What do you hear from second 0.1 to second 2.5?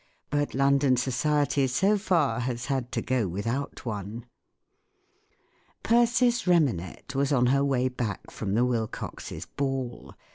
But London society, so far,